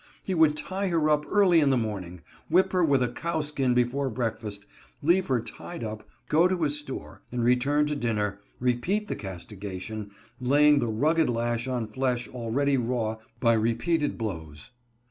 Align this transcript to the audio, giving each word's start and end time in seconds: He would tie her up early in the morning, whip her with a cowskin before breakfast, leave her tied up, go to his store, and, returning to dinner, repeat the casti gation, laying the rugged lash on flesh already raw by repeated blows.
He 0.23 0.33
would 0.33 0.57
tie 0.57 0.87
her 0.87 1.11
up 1.11 1.27
early 1.29 1.59
in 1.59 1.69
the 1.69 1.77
morning, 1.77 2.21
whip 2.49 2.71
her 2.71 2.83
with 2.83 3.03
a 3.03 3.07
cowskin 3.07 3.75
before 3.75 4.09
breakfast, 4.09 4.65
leave 5.03 5.27
her 5.27 5.39
tied 5.39 5.83
up, 5.83 6.09
go 6.27 6.47
to 6.47 6.63
his 6.63 6.79
store, 6.79 7.21
and, 7.31 7.43
returning 7.43 7.85
to 7.85 7.95
dinner, 7.95 8.39
repeat 8.59 9.05
the 9.05 9.15
casti 9.15 9.55
gation, 9.57 10.09
laying 10.39 10.79
the 10.79 10.87
rugged 10.87 11.29
lash 11.29 11.67
on 11.67 11.85
flesh 11.85 12.27
already 12.27 12.77
raw 12.77 13.17
by 13.39 13.53
repeated 13.53 14.17
blows. 14.17 14.71